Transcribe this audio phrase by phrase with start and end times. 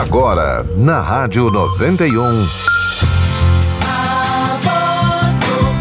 [0.00, 2.46] Agora, na Rádio 91.
[3.86, 5.74] A voz do.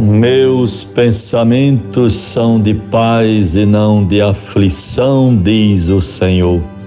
[0.00, 6.77] Meus pensamentos são de paz e não de aflição, diz o Senhor.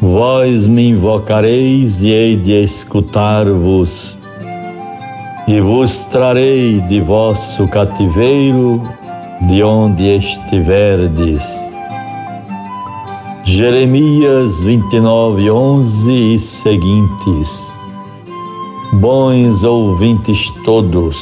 [0.00, 4.16] Vós me invocareis e hei de escutar-vos,
[5.46, 8.80] e vos trarei de vosso cativeiro,
[9.42, 11.44] de onde estiverdes.
[13.44, 17.70] Jeremias 29, 11 e seguintes.
[18.94, 21.18] Bons ouvintes todos,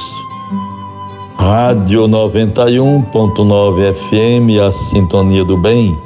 [1.37, 5.99] Rádio 91.9 FM, a sintonia do bem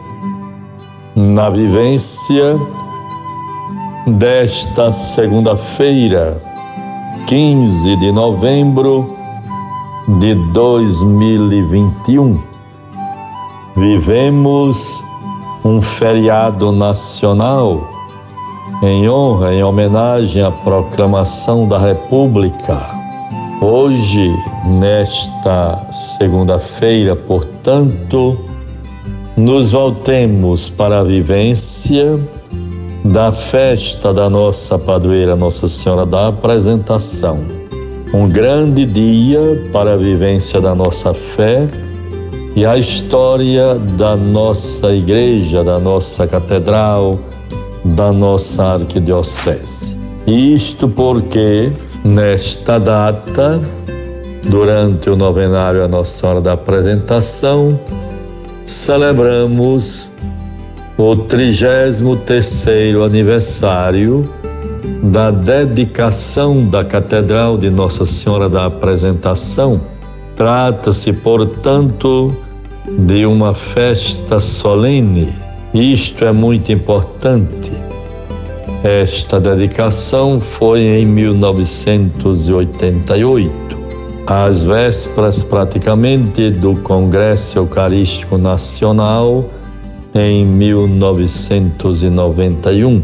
[1.15, 2.59] na vivência
[4.07, 6.41] desta segunda-feira,
[7.27, 9.16] 15 de novembro
[10.19, 12.41] de 2021.
[13.77, 15.02] Vivemos
[15.65, 17.88] um feriado nacional
[18.82, 23.01] em honra, em homenagem à proclamação da República.
[23.60, 24.35] Hoje,
[24.66, 25.87] nesta
[26.19, 28.51] segunda-feira, portanto,
[29.43, 32.16] nos voltemos para a vivência
[33.04, 37.40] da festa da nossa padroeira Nossa Senhora da Apresentação.
[38.15, 41.66] Um grande dia para a vivência da nossa fé
[42.54, 47.18] e a história da nossa igreja, da nossa catedral,
[47.85, 49.96] da nossa arquidiocese.
[50.24, 51.73] Isto porque,
[52.04, 53.60] nesta data,
[54.48, 57.76] durante o novenário a Nossa Senhora da Apresentação,
[58.65, 60.09] celebramos
[60.96, 64.27] o 33º aniversário
[65.03, 69.81] da dedicação da Catedral de Nossa Senhora da Apresentação.
[70.37, 72.32] Trata-se, portanto,
[72.88, 75.28] de uma festa solene.
[75.75, 77.70] Isto é muito importante.
[78.84, 83.81] Esta dedicação foi em 1988
[84.27, 89.44] às vésperas praticamente do Congresso Eucarístico Nacional
[90.15, 93.03] em 1991.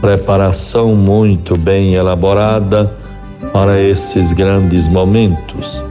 [0.00, 2.96] Preparação muito bem elaborada
[3.52, 5.82] para esses grandes momentos.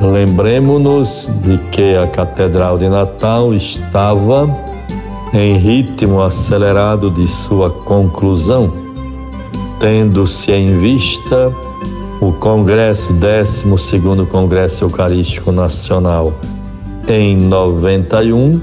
[0.00, 4.48] Lembremos-nos de que a Catedral de Natal estava
[5.32, 8.72] em ritmo acelerado de sua conclusão,
[9.78, 11.52] tendo-se em vista
[12.22, 13.66] o Congresso, 12
[14.30, 16.32] Congresso Eucarístico Nacional,
[17.08, 18.60] em 91,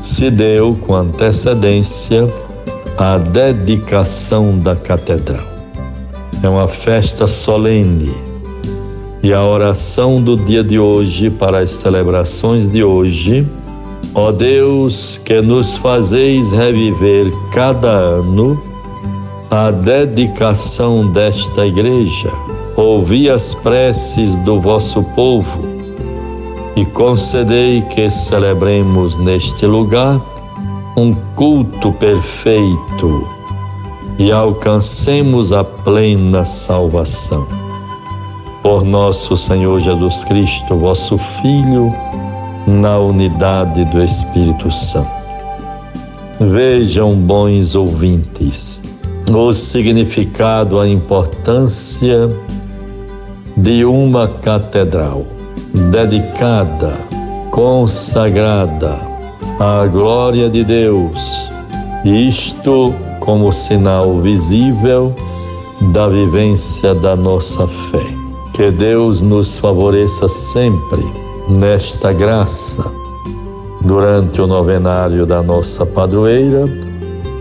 [0.00, 2.26] se deu com antecedência
[2.96, 5.44] a dedicação da catedral.
[6.42, 8.10] É uma festa solene
[9.22, 13.46] e a oração do dia de hoje para as celebrações de hoje.
[14.14, 18.58] Ó Deus, que nos fazeis reviver cada ano
[19.50, 22.32] a dedicação desta igreja
[22.78, 25.58] ouvi as preces do vosso povo
[26.76, 30.20] e concedei que celebremos neste lugar
[30.96, 33.26] um culto perfeito
[34.16, 37.48] e alcancemos a plena salvação.
[38.62, 41.92] Por nosso Senhor Jesus Cristo, vosso Filho,
[42.64, 45.10] na unidade do Espírito Santo.
[46.38, 48.80] Vejam, bons ouvintes,
[49.32, 52.28] o significado, a importância
[53.58, 55.26] de uma catedral
[55.90, 56.92] dedicada,
[57.50, 59.00] consagrada
[59.58, 61.50] à glória de Deus,
[62.04, 65.12] isto como sinal visível
[65.92, 68.06] da vivência da nossa fé.
[68.54, 71.04] Que Deus nos favoreça sempre
[71.48, 72.84] nesta graça.
[73.80, 76.64] Durante o novenário da nossa padroeira,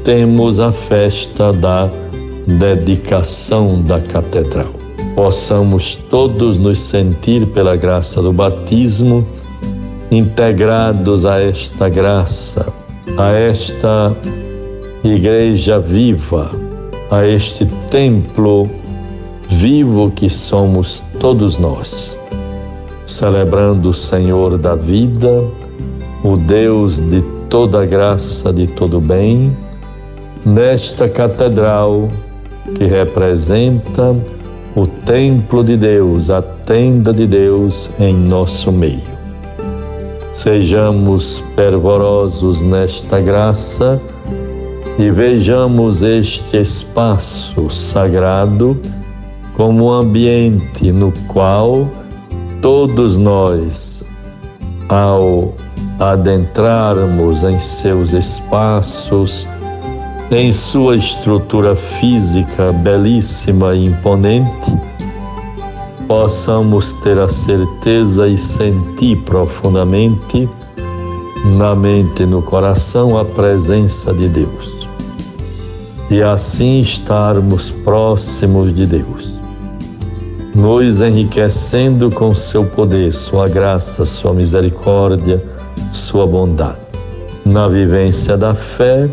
[0.03, 1.89] temos a festa da
[2.47, 4.76] dedicação da catedral
[5.17, 9.27] possamos todos nos sentir pela graça do batismo
[10.11, 12.71] integrados a esta graça,
[13.17, 14.15] a esta
[15.03, 16.51] igreja viva,
[17.09, 18.69] a este templo
[19.49, 22.15] vivo que somos todos nós,
[23.07, 25.43] celebrando o Senhor da vida,
[26.23, 29.57] o Deus de toda graça, de todo bem,
[30.45, 32.07] nesta catedral
[32.75, 34.15] que representa
[34.77, 39.01] o templo de Deus, a tenda de Deus em nosso meio.
[40.33, 43.99] Sejamos fervorosos nesta graça
[44.99, 48.79] e vejamos este espaço sagrado
[49.55, 51.89] como um ambiente no qual
[52.61, 54.03] todos nós,
[54.89, 55.55] ao
[55.99, 59.47] adentrarmos em seus espaços,
[60.29, 64.77] em sua estrutura física belíssima e imponente,
[66.05, 70.49] possamos ter a certeza e sentir profundamente
[71.57, 74.87] na mente e no coração a presença de Deus.
[76.09, 79.33] E assim estarmos próximos de Deus,
[80.53, 85.41] nos enriquecendo com seu poder, sua graça, sua misericórdia,
[85.91, 86.79] sua bondade.
[87.45, 89.09] Na vivência da fé,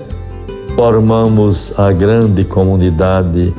[0.74, 3.54] formamos a grande comunidade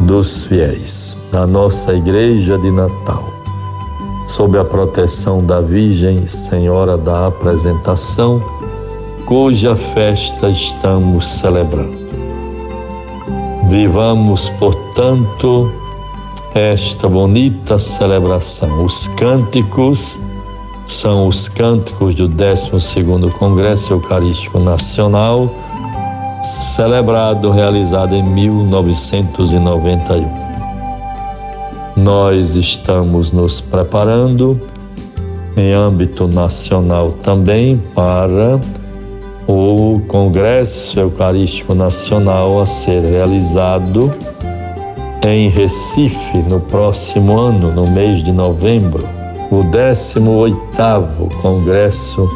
[0.00, 3.24] dos fiéis, a nossa igreja de Natal,
[4.26, 8.42] sob a proteção da Virgem Senhora da Apresentação,
[9.26, 12.06] cuja festa estamos celebrando.
[13.68, 15.70] Vivamos, portanto,
[16.54, 18.82] esta bonita celebração.
[18.82, 20.18] Os cânticos
[20.86, 25.50] são os cânticos do 12º Congresso Eucarístico Nacional,
[26.76, 30.28] celebrado, realizado em 1991.
[31.96, 34.60] Nós estamos nos preparando
[35.56, 38.60] em âmbito nacional também para
[39.48, 44.12] o Congresso Eucarístico Nacional a ser realizado
[45.26, 49.02] em Recife no próximo ano, no mês de novembro
[49.50, 52.28] o 18º Congresso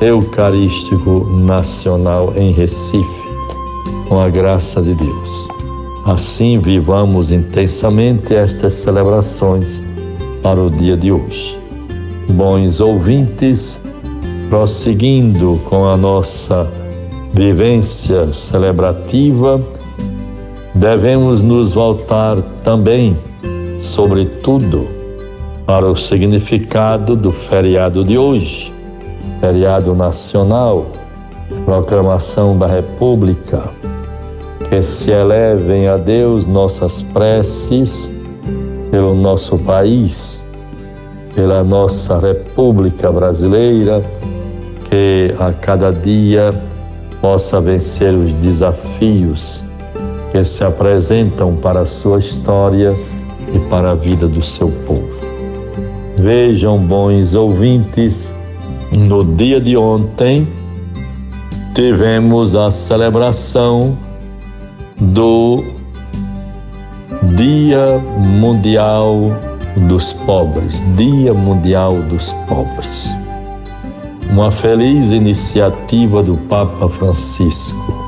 [0.00, 3.23] Eucarístico Nacional em Recife,
[4.14, 5.48] com a graça de Deus.
[6.06, 9.82] Assim vivamos intensamente estas celebrações
[10.40, 11.58] para o dia de hoje.
[12.30, 13.80] Bons ouvintes,
[14.48, 16.70] prosseguindo com a nossa
[17.32, 19.60] vivência celebrativa,
[20.76, 23.16] devemos nos voltar também,
[23.80, 24.86] sobretudo,
[25.66, 28.72] para o significado do feriado de hoje,
[29.40, 30.86] feriado nacional,
[31.64, 33.64] proclamação da República.
[34.74, 38.10] Que se elevem a Deus nossas preces
[38.90, 40.42] pelo nosso país,
[41.32, 44.02] pela nossa República Brasileira,
[44.90, 46.52] que a cada dia
[47.20, 49.62] possa vencer os desafios
[50.32, 52.96] que se apresentam para a sua história
[53.54, 55.08] e para a vida do seu povo.
[56.16, 58.34] Vejam, bons ouvintes,
[58.92, 60.48] no dia de ontem
[61.76, 63.96] tivemos a celebração
[65.00, 65.64] do
[67.36, 69.32] Dia Mundial
[69.88, 73.12] dos Pobres, Dia Mundial dos Pobres.
[74.30, 78.04] Uma feliz iniciativa do Papa Francisco.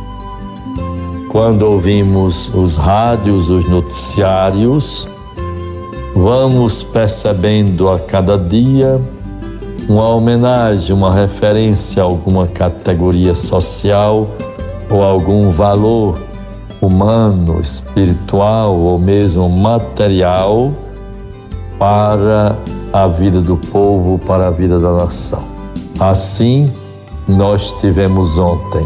[1.31, 5.09] Quando ouvimos os rádios, os noticiários,
[6.15, 9.01] vamos percebendo a cada dia
[9.89, 14.29] uma homenagem, uma referência a alguma categoria social
[14.89, 16.17] ou algum valor
[16.87, 20.73] humano, espiritual ou mesmo material
[21.79, 22.57] para
[22.93, 25.43] a vida do povo, para a vida da nação.
[26.01, 26.73] Assim,
[27.29, 28.85] nós tivemos ontem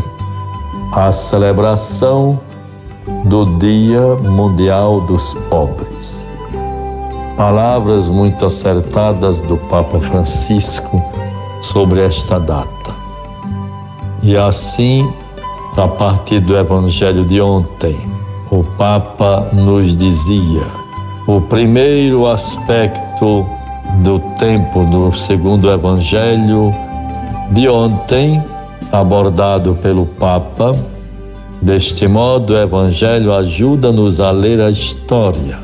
[0.93, 2.41] a celebração
[3.25, 6.30] do Dia Mundial dos Pobres
[7.40, 11.02] palavras muito acertadas do Papa Francisco
[11.62, 12.95] sobre esta data.
[14.23, 15.11] E assim,
[15.80, 17.99] a partir do Evangelho de ontem,
[18.50, 20.66] o Papa nos dizia:
[21.26, 23.46] o primeiro aspecto
[24.04, 26.72] do tempo do segundo Evangelho
[27.50, 28.42] de ontem,
[28.92, 30.72] abordado pelo Papa,
[31.62, 35.58] deste modo o Evangelho ajuda-nos a ler a história,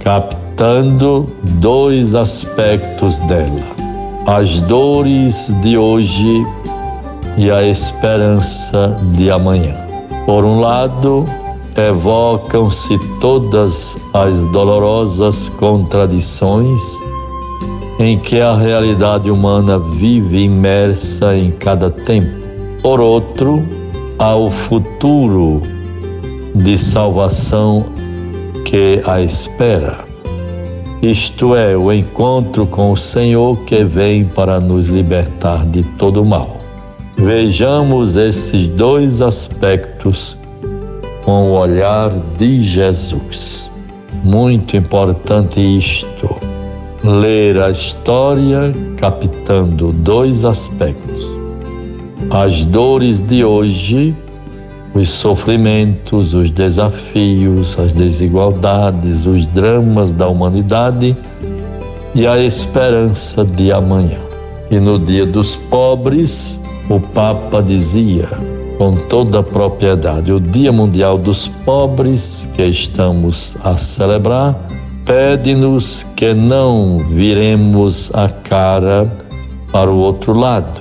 [0.00, 1.24] captar tratando
[1.58, 3.62] dois aspectos dela:
[4.26, 6.46] as dores de hoje
[7.40, 9.74] e a esperança de amanhã.
[10.26, 11.24] Por um lado,
[11.74, 16.80] evocam-se todas as dolorosas contradições
[17.98, 22.30] em que a realidade humana vive imersa em cada tempo.
[22.82, 23.62] Por outro,
[24.18, 25.62] há o futuro
[26.54, 27.86] de salvação
[28.64, 30.10] que a espera
[31.02, 36.59] isto é, o encontro com o Senhor que vem para nos libertar de todo mal.
[37.22, 40.36] Vejamos esses dois aspectos
[41.24, 43.70] com o olhar de Jesus.
[44.24, 46.34] Muito importante isto,
[47.04, 51.26] ler a história captando dois aspectos:
[52.30, 54.14] as dores de hoje
[54.94, 61.16] os sofrimentos, os desafios, as desigualdades, os dramas da humanidade
[62.14, 64.18] e a esperança de amanhã.
[64.70, 66.59] E no Dia dos Pobres,
[66.90, 68.28] o Papa dizia
[68.76, 74.56] com toda a propriedade: o Dia Mundial dos Pobres que estamos a celebrar
[75.06, 79.10] pede-nos que não viremos a cara
[79.72, 80.80] para o outro lado.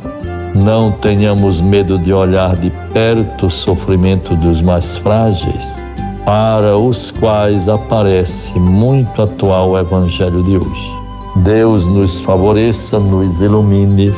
[0.54, 5.80] Não tenhamos medo de olhar de perto o sofrimento dos mais frágeis,
[6.26, 10.94] para os quais aparece muito atual o Evangelho de hoje.
[11.38, 14.12] Deus nos favoreça, nos ilumine,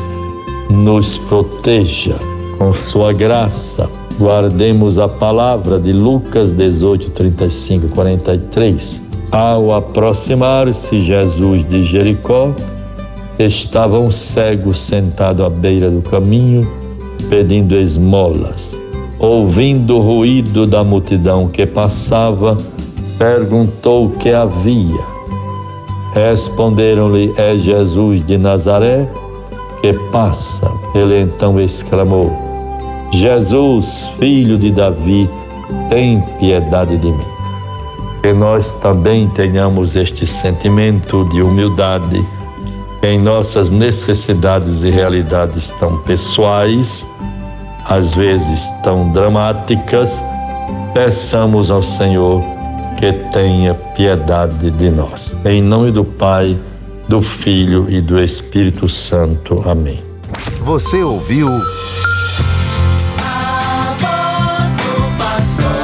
[0.72, 2.16] nos proteja
[2.58, 3.90] com Sua graça.
[4.18, 9.02] Guardemos a palavra de Lucas 18, 35, 43.
[9.32, 12.54] Ao aproximar-se Jesus de Jericó,
[13.40, 16.68] estava um cego sentado à beira do caminho,
[17.30, 18.80] pedindo esmolas.
[19.20, 22.58] Ouvindo o ruído da multidão que passava,
[23.18, 25.12] perguntou o que havia.
[26.14, 29.08] Responderam-lhe: É Jesus de Nazaré
[29.82, 30.72] que passa.
[30.96, 32.32] Ele então exclamou:
[33.12, 35.30] Jesus, filho de Davi,
[35.90, 37.26] tem piedade de mim.
[38.22, 42.24] Que nós também tenhamos este sentimento de humildade
[43.04, 47.04] em nossas necessidades e realidades tão pessoais,
[47.90, 50.24] às vezes tão dramáticas,
[50.94, 52.44] peçamos ao Senhor
[52.98, 55.34] que tenha piedade de nós.
[55.44, 56.56] Em nome do Pai,
[57.12, 59.62] do Filho e do Espírito Santo.
[59.70, 60.02] Amém.
[60.62, 61.50] Você ouviu.
[63.20, 65.81] A voz do pastor.